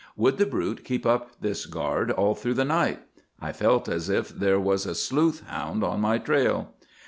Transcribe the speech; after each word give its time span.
Would 0.17 0.39
the 0.39 0.47
brute 0.47 0.83
keep 0.83 1.05
up 1.05 1.29
this 1.41 1.67
guard 1.67 2.09
all 2.09 2.33
through 2.33 2.55
the 2.55 2.65
night? 2.65 3.01
I 3.39 3.51
felt 3.53 3.87
as 3.87 4.09
if 4.09 4.29
there 4.29 4.59
was 4.59 4.87
a 4.87 4.95
sleuth 4.95 5.43
hound 5.45 5.83
on 5.83 6.01
my 6.01 6.17
trail. 6.17 6.73